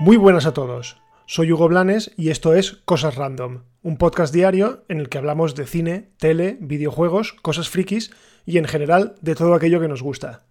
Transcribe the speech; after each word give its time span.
Muy 0.00 0.16
buenas 0.16 0.46
a 0.46 0.54
todos. 0.54 0.96
Soy 1.26 1.50
Hugo 1.50 1.66
Blanes 1.66 2.12
y 2.16 2.30
esto 2.30 2.54
es 2.54 2.74
Cosas 2.84 3.16
Random, 3.16 3.64
un 3.82 3.98
podcast 3.98 4.32
diario 4.32 4.84
en 4.88 5.00
el 5.00 5.08
que 5.08 5.18
hablamos 5.18 5.56
de 5.56 5.66
cine, 5.66 6.10
tele, 6.18 6.56
videojuegos, 6.60 7.32
cosas 7.32 7.68
frikis 7.68 8.12
y 8.46 8.58
en 8.58 8.64
general 8.64 9.16
de 9.20 9.34
todo 9.34 9.54
aquello 9.54 9.80
que 9.80 9.88
nos 9.88 10.02
gusta. 10.02 10.46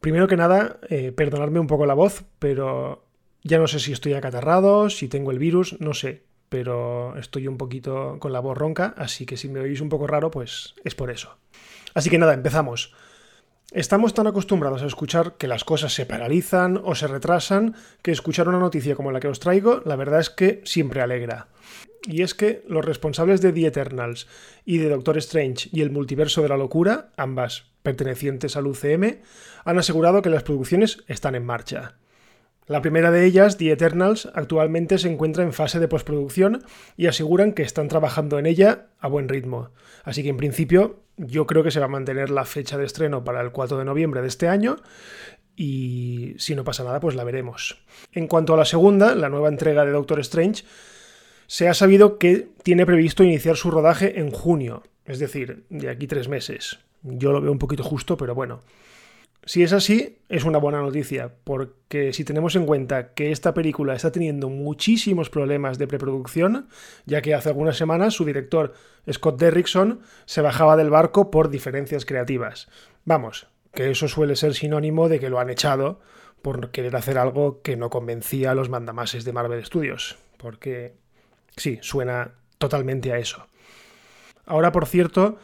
Primero 0.00 0.26
que 0.26 0.36
nada, 0.36 0.80
eh, 0.88 1.12
perdonadme 1.12 1.60
un 1.60 1.66
poco 1.66 1.84
la 1.84 1.92
voz, 1.92 2.24
pero 2.38 3.04
ya 3.42 3.58
no 3.58 3.66
sé 3.66 3.78
si 3.78 3.92
estoy 3.92 4.14
acatarrado, 4.14 4.88
si 4.88 5.06
tengo 5.06 5.30
el 5.30 5.38
virus, 5.38 5.78
no 5.80 5.92
sé, 5.92 6.24
pero 6.48 7.16
estoy 7.18 7.46
un 7.48 7.58
poquito 7.58 8.18
con 8.18 8.32
la 8.32 8.40
voz 8.40 8.56
ronca, 8.56 8.94
así 8.96 9.26
que 9.26 9.36
si 9.36 9.48
me 9.48 9.60
oís 9.60 9.80
un 9.80 9.88
poco 9.88 10.06
raro, 10.06 10.30
pues 10.30 10.74
es 10.84 10.94
por 10.94 11.10
eso. 11.10 11.36
Así 11.94 12.10
que 12.10 12.18
nada, 12.18 12.34
empezamos. 12.34 12.94
Estamos 13.72 14.14
tan 14.14 14.26
acostumbrados 14.26 14.82
a 14.82 14.86
escuchar 14.86 15.36
que 15.36 15.46
las 15.46 15.62
cosas 15.62 15.92
se 15.92 16.06
paralizan 16.06 16.80
o 16.82 16.94
se 16.94 17.06
retrasan 17.06 17.74
que 18.00 18.12
escuchar 18.12 18.48
una 18.48 18.58
noticia 18.58 18.96
como 18.96 19.12
la 19.12 19.20
que 19.20 19.28
os 19.28 19.40
traigo, 19.40 19.82
la 19.84 19.94
verdad 19.94 20.20
es 20.20 20.30
que 20.30 20.62
siempre 20.64 21.02
alegra. 21.02 21.48
Y 22.06 22.22
es 22.22 22.32
que 22.32 22.62
los 22.66 22.82
responsables 22.82 23.42
de 23.42 23.52
The 23.52 23.66
Eternals 23.66 24.26
y 24.64 24.78
de 24.78 24.88
Doctor 24.88 25.18
Strange 25.18 25.68
y 25.70 25.82
el 25.82 25.90
Multiverso 25.90 26.40
de 26.40 26.48
la 26.48 26.56
Locura, 26.56 27.10
ambas 27.18 27.64
pertenecientes 27.82 28.56
al 28.56 28.68
UCM, 28.68 29.18
han 29.64 29.78
asegurado 29.78 30.22
que 30.22 30.30
las 30.30 30.44
producciones 30.44 31.04
están 31.06 31.34
en 31.34 31.44
marcha. 31.44 31.96
La 32.68 32.82
primera 32.82 33.10
de 33.10 33.24
ellas, 33.24 33.56
The 33.56 33.72
Eternals, 33.72 34.28
actualmente 34.34 34.98
se 34.98 35.10
encuentra 35.10 35.42
en 35.42 35.54
fase 35.54 35.80
de 35.80 35.88
postproducción 35.88 36.64
y 36.98 37.06
aseguran 37.06 37.54
que 37.54 37.62
están 37.62 37.88
trabajando 37.88 38.38
en 38.38 38.44
ella 38.44 38.88
a 39.00 39.08
buen 39.08 39.30
ritmo. 39.30 39.70
Así 40.04 40.22
que 40.22 40.28
en 40.28 40.36
principio 40.36 41.00
yo 41.16 41.46
creo 41.46 41.64
que 41.64 41.70
se 41.70 41.80
va 41.80 41.86
a 41.86 41.88
mantener 41.88 42.28
la 42.28 42.44
fecha 42.44 42.76
de 42.76 42.84
estreno 42.84 43.24
para 43.24 43.40
el 43.40 43.52
4 43.52 43.78
de 43.78 43.86
noviembre 43.86 44.20
de 44.20 44.28
este 44.28 44.48
año 44.48 44.76
y 45.56 46.34
si 46.36 46.54
no 46.54 46.62
pasa 46.62 46.84
nada 46.84 47.00
pues 47.00 47.14
la 47.14 47.24
veremos. 47.24 47.82
En 48.12 48.26
cuanto 48.26 48.52
a 48.52 48.58
la 48.58 48.66
segunda, 48.66 49.14
la 49.14 49.30
nueva 49.30 49.48
entrega 49.48 49.86
de 49.86 49.92
Doctor 49.92 50.20
Strange, 50.20 50.64
se 51.46 51.68
ha 51.68 51.74
sabido 51.74 52.18
que 52.18 52.50
tiene 52.62 52.84
previsto 52.84 53.24
iniciar 53.24 53.56
su 53.56 53.70
rodaje 53.70 54.20
en 54.20 54.30
junio, 54.30 54.82
es 55.06 55.18
decir, 55.18 55.64
de 55.70 55.88
aquí 55.88 56.06
tres 56.06 56.28
meses. 56.28 56.80
Yo 57.02 57.32
lo 57.32 57.40
veo 57.40 57.50
un 57.50 57.58
poquito 57.58 57.82
justo, 57.82 58.18
pero 58.18 58.34
bueno. 58.34 58.60
Si 59.48 59.62
es 59.62 59.72
así, 59.72 60.18
es 60.28 60.44
una 60.44 60.58
buena 60.58 60.82
noticia, 60.82 61.32
porque 61.44 62.12
si 62.12 62.22
tenemos 62.22 62.54
en 62.54 62.66
cuenta 62.66 63.14
que 63.14 63.32
esta 63.32 63.54
película 63.54 63.94
está 63.94 64.12
teniendo 64.12 64.50
muchísimos 64.50 65.30
problemas 65.30 65.78
de 65.78 65.86
preproducción, 65.86 66.68
ya 67.06 67.22
que 67.22 67.32
hace 67.32 67.48
algunas 67.48 67.78
semanas 67.78 68.12
su 68.12 68.26
director, 68.26 68.74
Scott 69.10 69.40
Derrickson, 69.40 70.00
se 70.26 70.42
bajaba 70.42 70.76
del 70.76 70.90
barco 70.90 71.30
por 71.30 71.48
diferencias 71.48 72.04
creativas. 72.04 72.68
Vamos, 73.06 73.46
que 73.72 73.90
eso 73.90 74.06
suele 74.06 74.36
ser 74.36 74.52
sinónimo 74.52 75.08
de 75.08 75.18
que 75.18 75.30
lo 75.30 75.40
han 75.40 75.48
echado 75.48 76.02
por 76.42 76.70
querer 76.70 76.94
hacer 76.94 77.16
algo 77.16 77.62
que 77.62 77.78
no 77.78 77.88
convencía 77.88 78.50
a 78.50 78.54
los 78.54 78.68
mandamases 78.68 79.24
de 79.24 79.32
Marvel 79.32 79.64
Studios, 79.64 80.18
porque 80.36 80.92
sí, 81.56 81.78
suena 81.80 82.32
totalmente 82.58 83.14
a 83.14 83.18
eso. 83.18 83.46
Ahora, 84.44 84.72
por 84.72 84.84
cierto, 84.84 85.38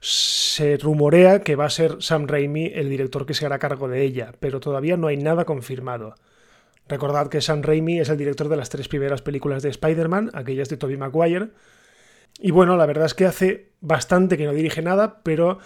se 0.00 0.78
rumorea 0.78 1.42
que 1.42 1.56
va 1.56 1.66
a 1.66 1.70
ser 1.70 1.96
Sam 2.00 2.26
Raimi 2.26 2.72
el 2.74 2.88
director 2.88 3.26
que 3.26 3.34
se 3.34 3.44
hará 3.46 3.58
cargo 3.58 3.88
de 3.88 4.02
ella, 4.02 4.32
pero 4.40 4.60
todavía 4.60 4.96
no 4.96 5.08
hay 5.08 5.16
nada 5.16 5.44
confirmado. 5.44 6.14
Recordad 6.88 7.28
que 7.28 7.40
Sam 7.40 7.62
Raimi 7.62 8.00
es 8.00 8.08
el 8.08 8.16
director 8.16 8.48
de 8.48 8.56
las 8.56 8.70
tres 8.70 8.88
primeras 8.88 9.22
películas 9.22 9.62
de 9.62 9.68
Spider-Man, 9.68 10.30
aquellas 10.34 10.68
de 10.68 10.76
Tobey 10.76 10.96
Maguire. 10.96 11.50
Y 12.40 12.50
bueno, 12.50 12.76
la 12.76 12.86
verdad 12.86 13.06
es 13.06 13.14
que 13.14 13.26
hace 13.26 13.72
bastante 13.80 14.36
que 14.36 14.46
no 14.46 14.52
dirige 14.52 14.82
nada, 14.82 15.20
pero 15.22 15.58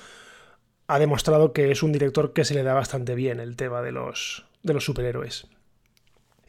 ha 0.87 0.99
demostrado 0.99 1.53
que 1.53 1.71
es 1.71 1.83
un 1.83 1.93
director 1.93 2.33
que 2.33 2.45
se 2.45 2.55
le 2.55 2.63
da 2.63 2.75
bastante 2.75 3.15
bien 3.15 3.41
el 3.41 3.57
tema 3.57 3.81
de 3.83 3.93
los, 3.93 4.45
de 4.63 4.75
los 4.75 4.85
superhéroes. 4.85 5.47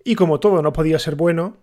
Y 0.04 0.16
como 0.16 0.40
todo 0.40 0.62
no 0.62 0.74
podía 0.74 1.00
ser 1.00 1.16
bueno, 1.16 1.58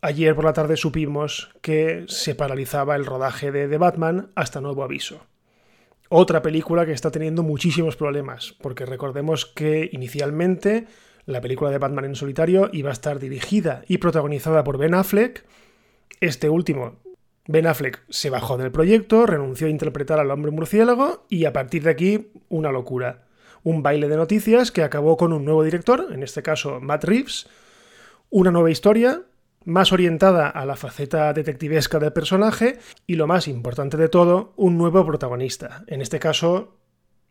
ayer 0.00 0.34
por 0.34 0.44
la 0.44 0.52
tarde 0.52 0.76
supimos 0.76 1.50
que 1.60 2.04
se 2.08 2.34
paralizaba 2.34 2.96
el 2.96 3.04
rodaje 3.04 3.52
de 3.52 3.68
The 3.68 3.78
Batman 3.78 4.30
hasta 4.34 4.60
nuevo 4.60 4.82
aviso. 4.82 5.26
Otra 6.12 6.42
película 6.42 6.84
que 6.84 6.90
está 6.92 7.12
teniendo 7.12 7.44
muchísimos 7.44 7.94
problemas, 7.94 8.56
porque 8.60 8.84
recordemos 8.84 9.46
que 9.46 9.88
inicialmente 9.92 10.88
la 11.24 11.40
película 11.40 11.70
de 11.70 11.78
Batman 11.78 12.04
en 12.04 12.16
solitario 12.16 12.68
iba 12.72 12.90
a 12.90 12.92
estar 12.92 13.20
dirigida 13.20 13.84
y 13.86 13.98
protagonizada 13.98 14.64
por 14.64 14.76
Ben 14.76 14.94
Affleck. 14.94 15.44
Este 16.20 16.50
último, 16.50 16.96
Ben 17.46 17.68
Affleck, 17.68 18.02
se 18.08 18.28
bajó 18.28 18.58
del 18.58 18.72
proyecto, 18.72 19.24
renunció 19.24 19.68
a 19.68 19.70
interpretar 19.70 20.18
al 20.18 20.32
hombre 20.32 20.50
murciélago 20.50 21.26
y 21.28 21.44
a 21.44 21.52
partir 21.52 21.84
de 21.84 21.90
aquí 21.90 22.32
una 22.48 22.72
locura. 22.72 23.28
Un 23.62 23.84
baile 23.84 24.08
de 24.08 24.16
noticias 24.16 24.72
que 24.72 24.82
acabó 24.82 25.16
con 25.16 25.32
un 25.32 25.44
nuevo 25.44 25.62
director, 25.62 26.08
en 26.10 26.24
este 26.24 26.42
caso 26.42 26.80
Matt 26.80 27.04
Reeves, 27.04 27.46
una 28.30 28.50
nueva 28.50 28.72
historia 28.72 29.22
más 29.64 29.92
orientada 29.92 30.48
a 30.48 30.64
la 30.64 30.76
faceta 30.76 31.32
detectivesca 31.32 31.98
del 31.98 32.12
personaje 32.12 32.78
y 33.06 33.16
lo 33.16 33.26
más 33.26 33.48
importante 33.48 33.96
de 33.96 34.08
todo, 34.08 34.52
un 34.56 34.78
nuevo 34.78 35.04
protagonista, 35.04 35.84
en 35.86 36.00
este 36.00 36.18
caso 36.18 36.76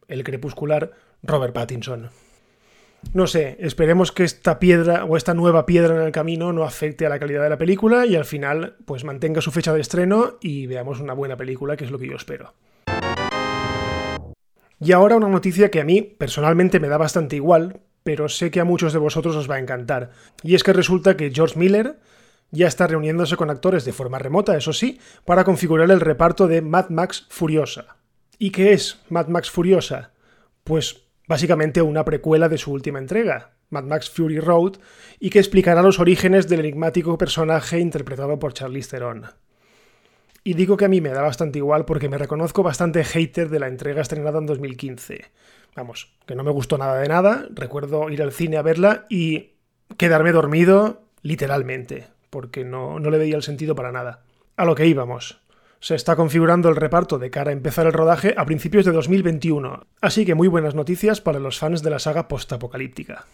el 0.07 0.23
crepuscular 0.23 0.91
Robert 1.23 1.53
Pattinson. 1.53 2.09
No 3.13 3.27
sé, 3.27 3.55
esperemos 3.59 4.11
que 4.11 4.25
esta 4.25 4.59
piedra 4.59 5.05
o 5.05 5.15
esta 5.15 5.33
nueva 5.33 5.65
piedra 5.65 5.95
en 5.95 6.01
el 6.01 6.11
camino 6.11 6.51
no 6.51 6.63
afecte 6.63 7.05
a 7.05 7.09
la 7.09 7.19
calidad 7.19 7.43
de 7.43 7.49
la 7.49 7.57
película 7.57 8.05
y 8.05 8.15
al 8.15 8.25
final 8.25 8.75
pues 8.85 9.03
mantenga 9.05 9.41
su 9.41 9.51
fecha 9.51 9.73
de 9.73 9.81
estreno 9.81 10.37
y 10.41 10.67
veamos 10.67 10.99
una 10.99 11.13
buena 11.13 11.37
película, 11.37 11.77
que 11.77 11.85
es 11.85 11.91
lo 11.91 11.97
que 11.97 12.09
yo 12.09 12.15
espero. 12.15 12.53
Y 14.81 14.91
ahora 14.91 15.15
una 15.15 15.29
noticia 15.29 15.71
que 15.71 15.81
a 15.81 15.85
mí 15.85 16.01
personalmente 16.01 16.79
me 16.79 16.87
da 16.87 16.97
bastante 16.97 17.35
igual, 17.35 17.81
pero 18.03 18.29
sé 18.29 18.51
que 18.51 18.59
a 18.59 18.65
muchos 18.65 18.93
de 18.93 18.99
vosotros 18.99 19.35
os 19.35 19.49
va 19.49 19.55
a 19.55 19.59
encantar. 19.59 20.11
Y 20.43 20.55
es 20.55 20.63
que 20.63 20.73
resulta 20.73 21.17
que 21.17 21.31
George 21.31 21.57
Miller, 21.57 21.97
ya 22.51 22.67
está 22.67 22.87
reuniéndose 22.87 23.35
con 23.35 23.49
actores 23.49 23.85
de 23.85 23.93
forma 23.93 24.19
remota, 24.19 24.57
eso 24.57 24.73
sí, 24.73 24.99
para 25.25 25.43
configurar 25.43 25.89
el 25.91 25.99
reparto 25.99 26.47
de 26.47 26.61
Mad 26.61 26.89
Max 26.89 27.25
Furiosa. 27.29 27.97
¿Y 28.37 28.51
qué 28.51 28.73
es 28.73 28.99
Mad 29.09 29.27
Max 29.27 29.51
Furiosa? 29.51 30.11
Pues 30.63 31.03
básicamente 31.27 31.81
una 31.81 32.05
precuela 32.05 32.49
de 32.49 32.57
su 32.57 32.71
última 32.71 32.99
entrega, 32.99 33.51
Mad 33.69 33.83
Max 33.83 34.09
Fury 34.09 34.39
Road, 34.39 34.77
y 35.19 35.29
que 35.29 35.39
explicará 35.39 35.81
los 35.81 35.99
orígenes 35.99 36.47
del 36.47 36.61
enigmático 36.61 37.17
personaje 37.17 37.79
interpretado 37.79 38.39
por 38.39 38.53
Charlize 38.53 38.89
Theron. 38.89 39.25
Y 40.43 40.53
digo 40.53 40.77
que 40.77 40.85
a 40.85 40.89
mí 40.89 41.01
me 41.01 41.09
da 41.09 41.21
bastante 41.21 41.59
igual 41.59 41.85
porque 41.85 42.09
me 42.09 42.17
reconozco 42.17 42.63
bastante 42.63 43.03
hater 43.03 43.49
de 43.49 43.59
la 43.59 43.67
entrega 43.67 44.01
estrenada 44.01 44.39
en 44.39 44.45
2015. 44.47 45.25
Vamos, 45.75 46.13
que 46.25 46.33
no 46.33 46.43
me 46.43 46.51
gustó 46.51 46.77
nada 46.77 46.99
de 46.99 47.07
nada, 47.07 47.45
recuerdo 47.51 48.09
ir 48.09 48.23
al 48.23 48.31
cine 48.31 48.57
a 48.57 48.63
verla 48.63 49.05
y 49.09 49.51
quedarme 49.97 50.31
dormido 50.31 51.03
literalmente 51.21 52.07
porque 52.29 52.63
no, 52.63 52.99
no 52.99 53.09
le 53.09 53.17
veía 53.17 53.35
el 53.35 53.43
sentido 53.43 53.75
para 53.75 53.91
nada. 53.91 54.23
A 54.55 54.65
lo 54.65 54.75
que 54.75 54.87
íbamos. 54.87 55.41
Se 55.81 55.95
está 55.95 56.17
configurando 56.17 56.67
el 56.67 56.75
reparto 56.75 57.19
de 57.19 57.29
cara 57.29 57.51
a 57.51 57.53
empezar 57.53 57.85
el 57.85 57.93
rodaje 57.93 58.33
a 58.35 58.45
principios 58.45 58.83
de 58.83 58.91
2021, 58.91 59.87
así 60.01 60.25
que 60.25 60.35
muy 60.35 60.49
buenas 60.49 60.75
noticias 60.75 61.21
para 61.21 61.39
los 61.39 61.57
fans 61.57 61.81
de 61.83 61.89
la 61.89 61.99
saga 61.99 62.27
postapocalíptica. 62.27 63.25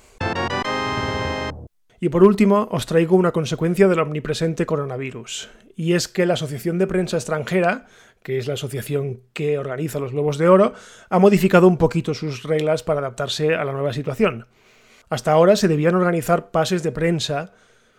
Y 2.00 2.10
por 2.10 2.24
último, 2.24 2.68
os 2.72 2.86
traigo 2.86 3.16
una 3.16 3.32
consecuencia 3.32 3.88
del 3.88 4.00
omnipresente 4.00 4.68
coronavirus, 4.68 5.50
y 5.76 5.94
es 5.94 6.08
que 6.08 6.28
la 6.28 6.36
Asociación 6.36 6.78
de 6.78 6.86
Prensa 6.86 7.18
Extranjera, 7.18 7.88
que 8.22 8.38
es 8.38 8.46
la 8.46 8.54
asociación 8.54 9.22
que 9.34 9.58
organiza 9.58 9.98
los 9.98 10.12
Globos 10.12 10.38
de 10.38 10.48
Oro, 10.48 10.74
ha 11.10 11.18
modificado 11.18 11.68
un 11.68 11.78
poquito 11.78 12.14
sus 12.14 12.44
reglas 12.44 12.84
para 12.84 13.00
adaptarse 13.00 13.56
a 13.56 13.66
la 13.66 13.72
nueva 13.72 13.94
situación. 13.94 14.46
Hasta 15.10 15.32
ahora 15.32 15.56
se 15.56 15.68
debían 15.68 15.96
organizar 15.96 16.52
pases 16.52 16.84
de 16.84 16.92
prensa 16.92 17.54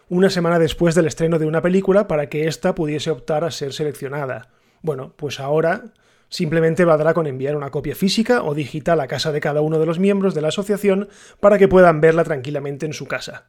una 0.08 0.30
semana 0.30 0.58
después 0.58 0.94
del 0.94 1.06
estreno 1.06 1.38
de 1.38 1.46
una 1.46 1.62
película 1.62 2.06
para 2.06 2.28
que 2.28 2.46
ésta 2.46 2.74
pudiese 2.74 3.10
optar 3.10 3.44
a 3.44 3.50
ser 3.50 3.72
seleccionada. 3.72 4.48
Bueno, 4.82 5.12
pues 5.16 5.40
ahora 5.40 5.84
simplemente 6.28 6.84
valdrá 6.84 7.14
con 7.14 7.26
enviar 7.26 7.56
una 7.56 7.70
copia 7.70 7.94
física 7.94 8.42
o 8.42 8.54
digital 8.54 9.00
a 9.00 9.08
casa 9.08 9.32
de 9.32 9.40
cada 9.40 9.60
uno 9.60 9.78
de 9.78 9.86
los 9.86 9.98
miembros 9.98 10.34
de 10.34 10.42
la 10.42 10.48
asociación 10.48 11.08
para 11.40 11.58
que 11.58 11.68
puedan 11.68 12.00
verla 12.00 12.24
tranquilamente 12.24 12.86
en 12.86 12.92
su 12.92 13.06
casa. 13.06 13.46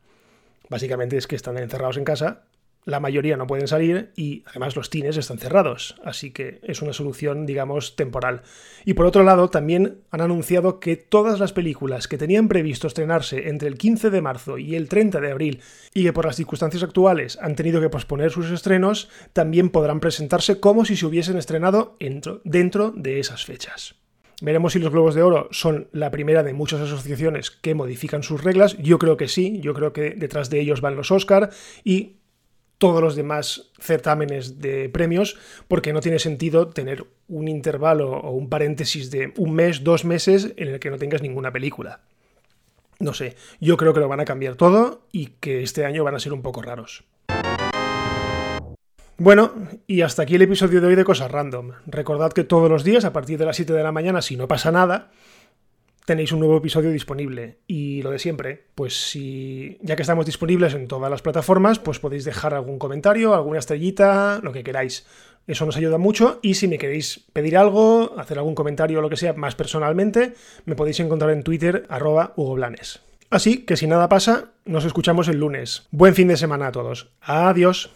Básicamente 0.70 1.18
es 1.18 1.28
que 1.28 1.36
están 1.36 1.58
encerrados 1.58 1.98
en 1.98 2.04
casa 2.04 2.44
la 2.88 3.02
mayoría 3.02 3.36
no 3.36 3.48
pueden 3.48 3.68
salir 3.68 4.12
y 4.16 4.44
además 4.48 4.78
los 4.78 4.90
cines 4.90 5.18
están 5.18 5.40
cerrados, 5.40 5.98
así 6.06 6.32
que 6.32 6.62
es 6.64 6.82
una 6.82 6.94
solución, 6.94 7.46
digamos, 7.46 7.98
temporal. 7.98 8.44
Y 8.86 8.94
por 8.94 9.06
otro 9.06 9.24
lado, 9.24 9.50
también 9.50 9.98
han 10.10 10.22
anunciado 10.22 10.80
que 10.80 10.96
todas 10.96 11.42
las 11.42 11.52
películas 11.52 12.08
que 12.08 12.18
tenían 12.18 12.48
previsto 12.48 12.88
estrenarse 12.88 13.50
entre 13.50 13.68
el 13.68 13.78
15 13.78 14.10
de 14.10 14.22
marzo 14.22 14.58
y 14.58 14.76
el 14.76 14.88
30 14.88 15.20
de 15.20 15.32
abril 15.32 15.62
y 15.94 16.04
que 16.04 16.14
por 16.14 16.26
las 16.26 16.38
circunstancias 16.38 16.82
actuales 16.82 17.38
han 17.42 17.58
tenido 17.58 17.82
que 17.82 17.90
posponer 17.90 18.32
sus 18.32 18.50
estrenos, 18.52 19.10
también 19.34 19.70
podrán 19.70 20.00
presentarse 20.00 20.62
como 20.62 20.86
si 20.86 20.96
se 20.96 21.06
hubiesen 21.06 21.38
estrenado 21.38 21.98
dentro 22.46 22.92
de 22.96 23.20
esas 23.20 23.44
fechas. 23.44 23.96
Veremos 24.40 24.74
si 24.74 24.80
los 24.80 24.92
Globos 24.92 25.16
de 25.16 25.24
Oro 25.24 25.48
son 25.50 25.88
la 25.92 26.12
primera 26.12 26.44
de 26.44 26.54
muchas 26.54 26.80
asociaciones 26.80 27.50
que 27.50 27.74
modifican 27.74 28.22
sus 28.22 28.44
reglas. 28.44 28.78
Yo 28.78 29.00
creo 29.00 29.18
que 29.18 29.28
sí, 29.28 29.60
yo 29.62 29.74
creo 29.74 29.94
que 29.94 30.12
detrás 30.12 30.52
de 30.52 30.60
ellos 30.60 30.80
van 30.80 30.96
los 30.96 31.12
Oscar 31.12 31.50
y 31.84 32.17
todos 32.78 33.02
los 33.02 33.16
demás 33.16 33.72
certámenes 33.80 34.60
de 34.60 34.90
premios, 34.90 35.38
porque 35.68 35.94
no 35.94 36.02
tiene 36.02 36.20
sentido 36.20 36.68
tener 36.68 37.06
un 37.28 37.48
intervalo 37.48 38.12
o 38.12 38.32
un 38.32 38.50
paréntesis 38.50 39.12
de 39.12 39.34
un 39.38 39.54
mes, 39.54 39.84
dos 39.84 40.06
meses 40.06 40.54
en 40.58 40.70
el 40.70 40.80
que 40.80 40.90
no 40.90 40.98
tengas 40.98 41.22
ninguna 41.22 41.52
película. 41.52 42.02
No 43.00 43.14
sé, 43.14 43.36
yo 43.60 43.78
creo 43.78 43.94
que 43.94 44.00
lo 44.00 44.08
van 44.08 44.20
a 44.20 44.26
cambiar 44.26 44.56
todo 44.56 45.02
y 45.12 45.28
que 45.40 45.62
este 45.62 45.86
año 45.86 46.04
van 46.04 46.16
a 46.16 46.20
ser 46.20 46.34
un 46.34 46.42
poco 46.42 46.62
raros. 46.62 47.04
Bueno, 49.20 49.52
y 49.88 50.02
hasta 50.02 50.24
aquí 50.24 50.36
el 50.36 50.44
episodio 50.44 50.80
de 50.80 50.88
hoy 50.88 50.96
de 50.96 51.04
Cosas 51.04 51.32
Random. 51.32 51.72
Recordad 51.88 52.34
que 52.34 52.44
todos 52.44 52.70
los 52.70 52.84
días, 52.84 53.04
a 53.04 53.14
partir 53.14 53.40
de 53.40 53.46
las 53.46 53.56
7 53.56 53.74
de 53.74 53.82
la 53.82 53.92
mañana, 53.92 54.22
si 54.22 54.38
no 54.38 54.48
pasa 54.48 54.72
nada, 54.72 55.10
tenéis 56.08 56.32
un 56.32 56.40
nuevo 56.40 56.58
episodio 56.58 56.90
disponible. 56.90 57.58
Y 57.68 58.02
lo 58.02 58.12
de 58.12 58.18
siempre, 58.18 58.64
pues 58.76 59.10
si 59.10 59.78
ya 59.82 59.98
que 59.98 60.04
estamos 60.04 60.26
disponibles 60.26 60.74
en 60.74 60.88
todas 60.88 61.12
las 61.12 61.22
plataformas, 61.22 61.80
pues 61.80 62.00
podéis 62.00 62.24
dejar 62.24 62.54
algún 62.54 62.80
comentario, 62.80 63.36
alguna 63.36 63.60
estrellita, 63.60 64.40
lo 64.42 64.54
que 64.54 64.64
queráis. 64.64 65.06
Eso 65.48 65.66
nos 65.66 65.76
ayuda 65.76 65.98
mucho 65.98 66.40
y 66.42 66.54
si 66.54 66.70
me 66.70 66.78
queréis 66.78 67.26
pedir 67.34 67.58
algo, 67.58 68.16
hacer 68.18 68.38
algún 68.38 68.56
comentario 68.56 69.00
o 69.00 69.02
lo 69.02 69.10
que 69.10 69.18
sea 69.18 69.34
más 69.34 69.56
personalmente, 69.56 70.34
me 70.66 70.76
podéis 70.76 71.02
encontrar 71.02 71.32
en 71.32 71.44
Twitter 71.44 71.86
arroba 71.90 72.34
Hugo 72.38 72.56
Blanes. 72.56 73.02
Así 73.30 73.66
que 73.66 73.76
si 73.76 73.86
nada 73.86 74.08
pasa, 74.08 74.54
nos 74.64 74.86
escuchamos 74.86 75.28
el 75.28 75.40
lunes. 75.40 75.88
Buen 75.92 76.16
fin 76.16 76.30
de 76.30 76.38
semana 76.38 76.68
a 76.68 76.72
todos. 76.72 77.12
Adiós. 77.20 77.92